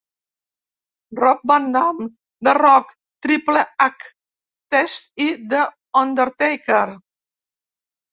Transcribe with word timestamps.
Rob 1.23 1.41
Van 1.49 1.65
Dam, 1.75 1.99
The 2.47 2.53
Rock, 2.57 2.87
Triple 3.25 3.61
H, 3.89 3.99
Test 4.77 5.21
i 5.27 5.27
"The 5.53 5.61
Undertaker". 6.03 6.83